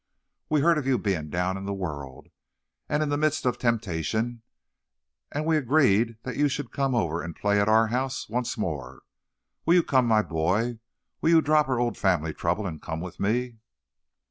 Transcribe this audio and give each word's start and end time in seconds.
We 0.49 0.61
heard 0.61 0.79
of 0.79 0.87
your 0.87 0.97
being 0.97 1.29
down 1.29 1.57
in 1.57 1.65
the 1.65 1.75
world, 1.75 2.29
and 2.89 3.03
in 3.03 3.09
the 3.09 3.17
midst 3.19 3.45
of 3.45 3.59
temptation, 3.59 4.41
and 5.31 5.45
we 5.45 5.57
agreed 5.57 6.17
that 6.23 6.35
you 6.37 6.47
should 6.49 6.71
come 6.71 6.95
over 6.95 7.21
and 7.21 7.35
play 7.35 7.61
at 7.61 7.69
our 7.69 7.89
house 7.89 8.27
once 8.27 8.57
more. 8.57 9.03
Will 9.63 9.75
you 9.75 9.83
come, 9.83 10.07
my 10.07 10.23
boy? 10.23 10.79
Will 11.21 11.29
you 11.29 11.41
drop 11.43 11.69
our 11.69 11.79
old 11.79 11.99
family 11.99 12.33
trouble 12.33 12.65
and 12.65 12.81
come 12.81 12.99
with 12.99 13.19
me?" 13.19 13.59